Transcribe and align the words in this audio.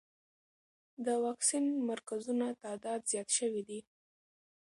د 1.05 1.07
واکسین 1.25 1.65
مرکزونو 1.89 2.47
تعداد 2.61 2.99
زیات 3.11 3.29
شوی 3.37 3.61
دی. 3.69 3.79